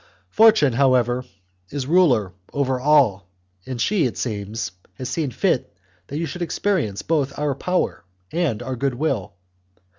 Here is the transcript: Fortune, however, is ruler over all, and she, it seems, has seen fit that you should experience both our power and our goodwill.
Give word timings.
Fortune, 0.31 0.73
however, 0.73 1.25
is 1.69 1.85
ruler 1.85 2.33
over 2.51 2.79
all, 2.79 3.27
and 3.67 3.79
she, 3.79 4.05
it 4.07 4.17
seems, 4.17 4.71
has 4.95 5.09
seen 5.09 5.29
fit 5.29 5.71
that 6.07 6.17
you 6.17 6.25
should 6.25 6.41
experience 6.41 7.03
both 7.03 7.37
our 7.37 7.53
power 7.53 8.03
and 8.31 8.63
our 8.63 8.75
goodwill. 8.75 9.33